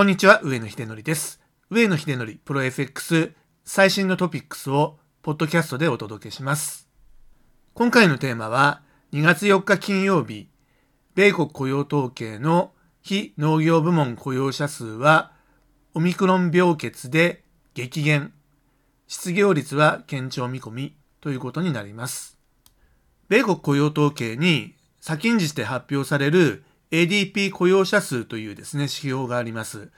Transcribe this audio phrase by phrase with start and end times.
[0.00, 1.42] こんにちは、上野秀則です。
[1.68, 3.34] 上野秀則プロ FX
[3.66, 6.88] 最新のトピックスをポッドキャストでお届けします。
[7.74, 8.80] 今回のテーマは
[9.12, 10.48] 2月4日金曜日、
[11.14, 15.32] 米国雇用統計の非農業部門雇用者数は
[15.92, 17.44] オミクロン病欠で
[17.74, 18.32] 激減、
[19.06, 22.38] 失業率は堅調見込みということになります。
[23.28, 29.90] 米国雇用統計に先んじて発表される ADP 雇用者数というですね、指標があります。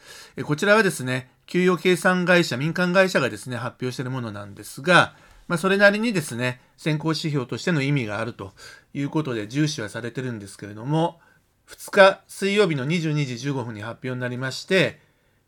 [0.45, 5.15] こちらはですね、給与計算会社、民間会社がですね、発表しているものなんですが、
[5.49, 8.53] まあ、それなりにですね、先行指標としての意味があると
[8.95, 11.21] いうことで重視はされてるんですけれども、
[11.69, 15.01] 2日水曜日の22時15分に発表になりまして、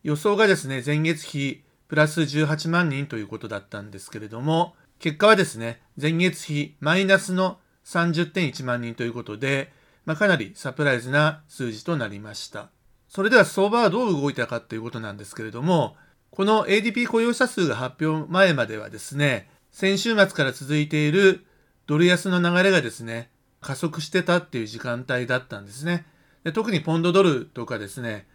[0.03, 9.73] 予想がですね、前月比プラス18万人ということだったんですけれども、結果はですね、前月比マイナスの30.1万人ということで、
[10.05, 12.69] まあ、かなりサプライズな数字となりました。
[13.09, 15.97] それでは相場はどう動いたかということなんですけれども、
[16.31, 21.47] この ADP 雇用者数が発表前まではですね、先週末から続いている
[21.87, 26.07] ドル安の流れがですね、加速してたっていう時間帯だったんですね。
[26.43, 28.27] で特にポンドドルとかですね、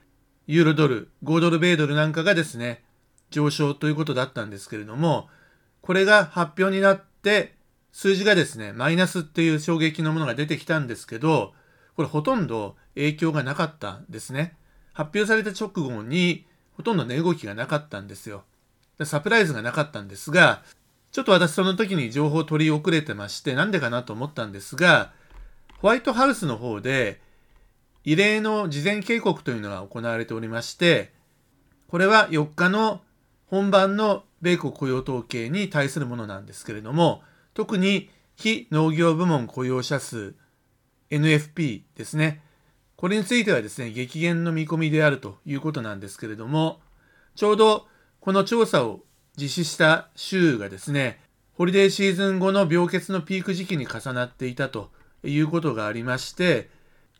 [0.47, 2.83] ユーロドル、5ドル、米ドルなんかがですね、
[3.29, 5.29] 上昇ということだったんですけれども、
[5.81, 7.55] これが発表になって、
[7.91, 11.53] 数字がですね、マイナスっていう衝撃のものが出てきたんですけど、
[11.99, 14.55] これほとんど影響がなかったんですね。
[14.93, 16.45] 発表された直後に
[16.77, 18.45] ほとんど値動きがなかったんですよ。
[19.03, 20.63] サプライズがなかったんですが、
[21.11, 25.11] ちょっと私その時に情報を取り遅れてまして、なんでかなと思ったんですが、
[25.79, 27.19] ホワイトハウスの方で
[28.05, 31.11] 異例の事前警告というのが行われておりまして、
[31.89, 33.01] これは4日の
[33.47, 40.33] 本番の米国雇用統計に対するものなんですけれども、特に非農業部門雇用者数
[41.11, 42.41] NFP ですね。
[42.95, 46.79] これについてはですね、激減の見込みであるということなんですけれども、
[47.35, 47.87] ちょうど
[48.19, 49.01] この調査を
[49.37, 51.21] 実施した週がですね、
[51.53, 54.91] ホリデーシーズン後の病欠のピーク時期に重なっていたと
[55.23, 56.69] いうことがありまして、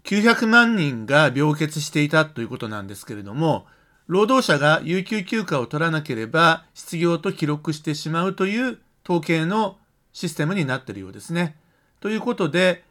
[0.04, 3.66] 900万人が病欠していたということなんですけれども、
[4.08, 9.78] 労働者が有給休暇を取らなければ失業と記録してしまうという統計の
[10.14, 11.56] システムになっているようですね。
[12.00, 12.84] ということで、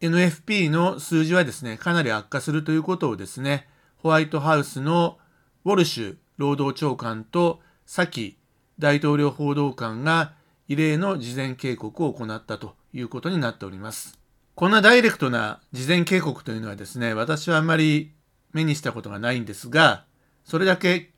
[0.00, 3.68] NFP の数字はですね、かなり悪化するということをですね、
[3.98, 5.18] ホワイトハウスの
[5.66, 8.38] ウォルシュ労働長官とサキ
[8.78, 10.32] 大統領報道官が
[10.68, 14.18] 異例の事前警告を行ったということになっております。
[14.54, 18.12] こんなダイレクトな事前警告というのはですね、私はあまり
[18.52, 20.04] 目にしたことがないんですが、
[20.44, 21.10] それだけ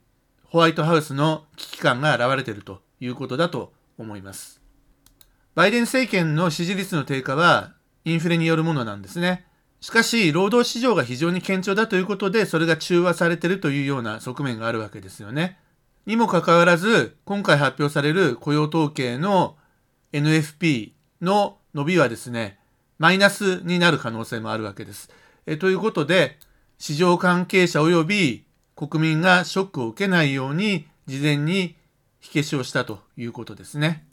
[0.43, 4.61] ホワイトハウスの危機感が現れているということだと思います。
[5.55, 7.73] バイデン政権の支持率の低下は
[8.05, 9.45] インフレによるものなんですね。
[9.81, 15.57] しかし、労働市場が非常に堅調だということで、それが中和されているというような側面があるわけですよね。
[16.05, 19.57] にもかかわらず、今回発表される雇用統計の
[20.13, 20.91] NFP
[21.21, 22.59] の伸びはですね、
[22.97, 25.09] マイナスになる可能性もあるわけです。
[25.45, 26.37] えということで、
[26.77, 31.75] 市場関係者及び国民がショックを受けないように、事前に
[32.19, 34.05] 火消しをしたということですね。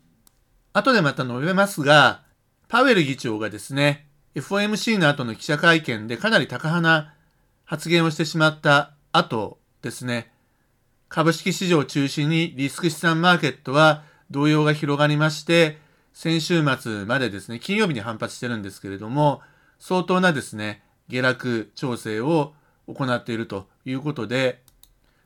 [0.72, 2.22] 後でまた述べますが、
[2.70, 7.14] パウエル議長がですね、FOMC の後の記者会見でかなり高派な
[7.64, 10.30] 発言をしてしまった後ですね、
[11.08, 15.78] 株式市場を中心にリスク資産マーケットは動揺が広がりまして、
[16.14, 19.42] 先週末までですね、金曜日に反発してるんですけれども、
[19.80, 22.54] 相当なですね、下落調整を
[22.86, 24.62] 行っているということで、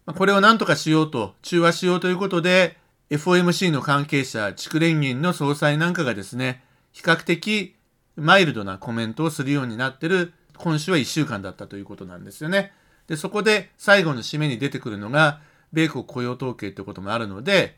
[0.06, 2.78] これを何とかしようと、中和しようということで、
[3.10, 7.74] FOMC の関係者、地区連銀の総裁なんかがですね、比較的
[8.16, 12.72] マイルドなコメントをするようになってる今週は1週間だったということなんですよね。
[13.08, 15.40] で、そこで最後の締めに出てくるのが、
[15.72, 17.76] 米国雇用統計ってこともあるので、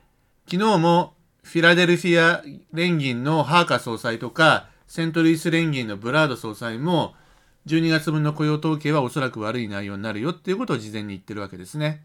[0.48, 7.14] 昨日もフィラデルフィア連銀のハーカ総裁とか、セントルイス連銀のブラード総裁も、
[7.66, 12.02] 12月分の雇用統計はおそらく悪い内容になるよっていうことを事前に言ってるわけですね。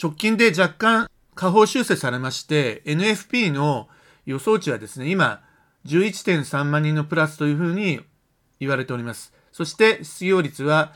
[0.00, 3.88] 直近で若干下方修正されまして、NFP の
[4.26, 5.40] 予想値はですね、今、
[5.86, 8.00] 11.3万人のプラスというふうに
[8.60, 9.32] 言われております。
[9.52, 10.94] そして失業率は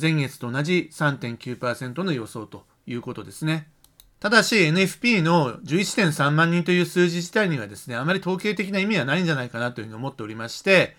[0.00, 3.68] 前月と同じ3.9%の予想ということですね。
[4.20, 10.96] ただし NFP の11.3万人という数字自体にはですね、あまり統計的な意味はないんじゃないかなというふうに思っておりまして、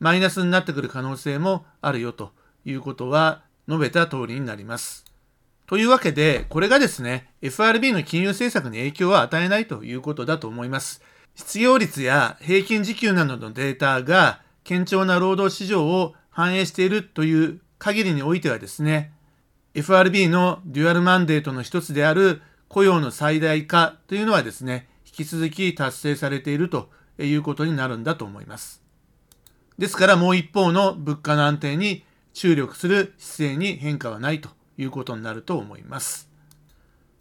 [0.00, 2.32] マイナスになってくる可能性もあるよと
[2.64, 5.04] いうことは述べた通りになります。
[5.66, 11.02] というわけで、これがですね、FRB の金融政策に影響は与えないということだと思います。
[11.38, 19.12] 失業率や平均時給などのデータが堅調な労働市場を反映しているという限りにおいてはですね、
[19.74, 28.82] FRB のデュアルマンデートの一つである雇用の最大化というのはですね、引き続き達成されているということになるんだと思います。
[29.78, 32.04] ですからもう一方の物価の安定に
[32.34, 36.28] 注力する姿勢に変化はないということになると思います。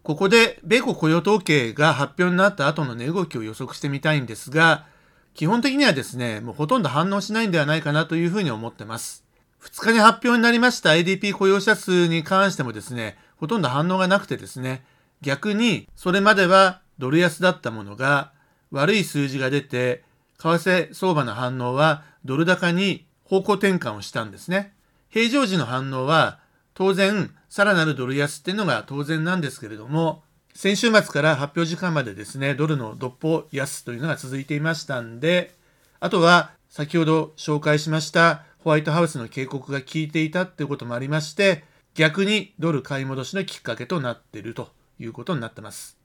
[0.07, 4.85] ここで米国雇用統計が発表になった後の値動きを予測してみたいんですが、
[5.33, 9.25] 基本的にはですね、もうほとんど反応しないんではないかなというふうに思ってます。
[9.61, 14.85] 2日に発表になりました ADP 雇用者数に関してもですね、ほとんど反応がなくてですね、
[15.21, 18.31] 逆にそれまではドル安だったものが
[18.71, 20.05] 悪い数字が出て、
[20.37, 24.73] 為替相場の反応はドル高に方向転換をしたんですね。
[25.09, 26.39] 平常時の反応は
[26.75, 30.23] 当然さらなるドル安っていうのが当然なんですけれども、
[30.53, 35.55] 先週末から発表時間までですね、ドルのドッポ安というのが続いていましたんで、
[35.99, 41.63] あとは先ほど紹介しましたホワイトハウスの警告が効いていたっていうこともありまして、
[41.93, 44.69] 逆にドル買い戻しのきっかけとなっていると
[44.99, 45.97] いうことになってます。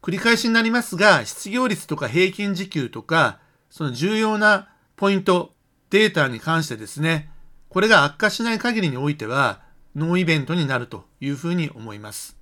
[0.00, 3.38] 繰り返しになりますが、失業率とか平均時給とか、
[3.70, 5.52] その重要なポイント、
[5.90, 7.30] データに関してですね、
[7.68, 9.60] これが悪化しない限りにおいては、
[9.94, 12.36] no event になるというふうに思います。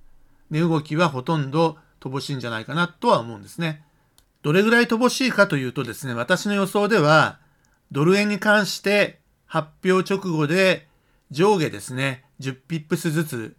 [0.49, 3.83] 値動きはほとんど乏しいんじゃないかなとは思うんですね。
[4.41, 7.39] どれぐらい乏しいかというとですね、私の予想では、
[7.91, 10.87] ドル円に関して発表直後で
[11.29, 13.55] 上下ですね、10ピップスずつ、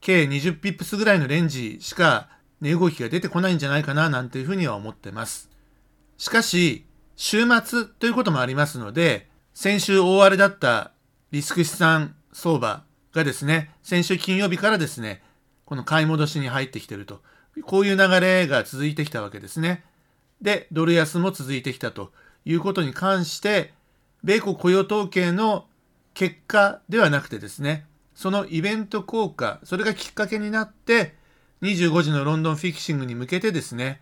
[0.00, 2.28] 計20ピップスぐらいのレンジしか
[2.60, 5.50] 値動きが出てこないんじゃないかななんていうふうには思ってます。
[6.18, 6.84] しかし、
[7.16, 10.92] 週末ということもありますので、先週大荒れだった
[11.32, 15.22] リスク資産相場がですね、先週金曜日からですね、
[15.64, 17.22] この買い戻しに入ってきてると。
[17.62, 19.84] こういう流れが続いてきたわけですね。
[20.40, 22.12] で、ドル安も続いてきたと
[22.44, 23.72] いうことに関して、
[24.22, 25.66] 米国雇用統計の
[26.14, 31.14] 結果ではなくてですね、そのイベント効果、それがきっかけになって、
[31.62, 34.00] 25時のロンドンフィクシングに向けてですね、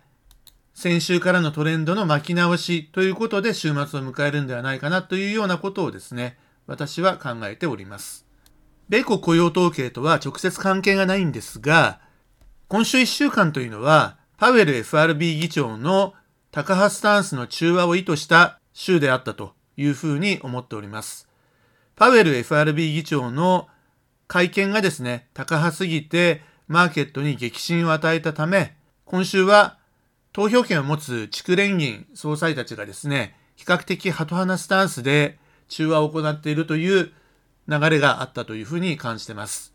[0.73, 6.37] 先週からのトレンドの巻き直しということで週末を迎えるんではないかなというようなことをですね、
[6.67, 8.26] 私は考えております。
[8.89, 11.99] 米国雇用統計とは直接関係がないんですが、
[12.69, 16.13] 今週1週間というのは、パウエル FRB 議長の
[16.51, 21.27] 高派スタンスの中和を意図した週であったというふうに思っております。
[21.95, 23.67] パウエル FRB 議長の
[24.27, 29.77] 会見がですね、高派すぎてマーケットに激震を与えたため、今週は
[30.31, 37.11] 投票権を持つ地区連銀総裁たちがですね、比較的ハト派なスタンスで中和を行っているという
[37.67, 39.73] 流れがあったというふうに感じてます。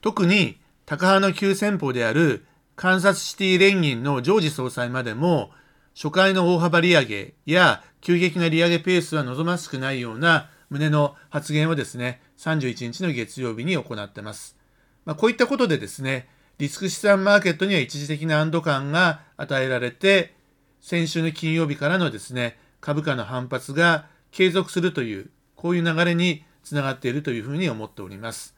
[0.00, 2.44] 特に、高派の急先鋒である
[2.76, 5.50] カンサスシティ連銀のジョージ総裁までも、
[5.94, 14.56] 初回の大幅利上げや急激な利上げペースは望ましくないような旨の発言をですね、31日の月曜日に行ってます。
[15.04, 16.28] まあ、こういったことでですね、
[16.58, 20.34] リスク資産マーケットには一時的な安堵感が与えられて、
[20.80, 28.54] 先週の金曜日からのですね、株価の反発が継続するという、こういう流れにつながっているというふうに思っております。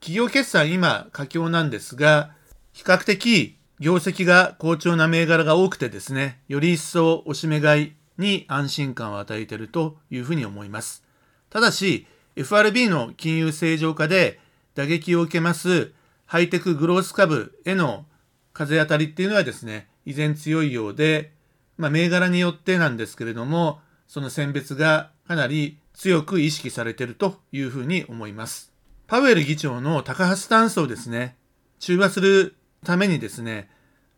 [0.00, 2.32] 企業決算今佳境なんですが、
[2.72, 11.04] 比較的業績が好調な銘柄が多くてですね、より一層おしめ買いに安心感を与えているというふうに思います。
[11.50, 12.06] ただし、
[12.36, 14.38] FRB の金融正常化で
[14.74, 15.92] 打撃を受けます
[16.26, 18.06] ハイテクグロース株への
[18.52, 21.32] 風当たりっていうのはですね、依然強いようで、
[21.76, 28.72] まあ、銘柄によってなんですけれども、その選別がかなり強く意識されているというふうに思います。
[29.06, 31.36] パウエル議長の高橋スタンスをですね、
[31.78, 33.68] 中和するためにですね、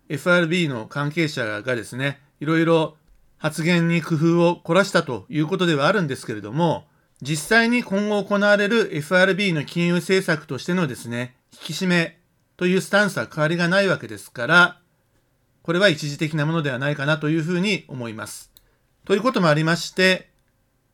[0.08, 2.96] FRB の関係者がですね、いろいろ
[3.36, 6.86] 発言に工夫を凝らしたということではあるんですけれども、
[7.20, 12.20] 実際に今後行われる FRB の金融政策としてのですね、引き締め
[12.56, 14.80] というスタンスは変わりがないわけですから、
[15.64, 18.52] これは一時的なものではないかなというふうに思います。
[19.04, 20.30] ということもありまして、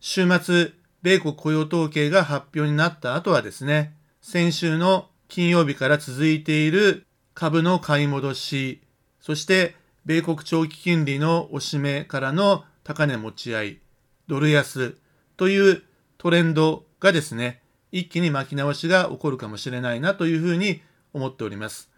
[0.01, 8.81] 週末、米国雇用統計が発表になった後はですね、先週の金曜日から続いている株の買い戻し、
[9.21, 13.79] そして米国長期金利の押し目からの高値持ち合い、
[14.27, 14.97] ドル安
[15.37, 15.83] という
[16.17, 17.63] トレンドがですね、
[17.93, 21.91] 一気に巻き直しが起こるかもしれないなというふうに思っております。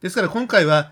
[0.00, 0.90] ですから今回は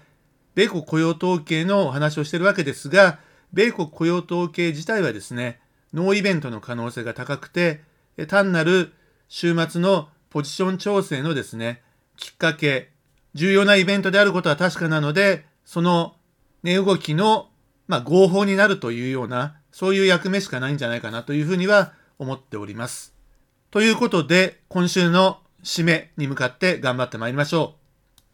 [0.55, 3.19] 米国雇用統計のお話をしているわけですが、
[3.53, 5.61] 米国雇用統計自体はですね、
[5.95, 7.83] ノーイベントの可能性が高くて、
[8.29, 8.93] 単なる
[9.29, 11.83] 週末のポジション調整のですね、
[12.17, 12.91] きっかけ、
[13.35, 16.17] 重要なイベントであることは確かなので、その
[16.63, 17.49] 値動きの、
[17.89, 23.15] まあ、合法になるというような、そういう役目しかないんじゃないかなというふうには思っております。
[23.71, 27.82] ということで、今週の締めに向かって頑張ってまいりましょう。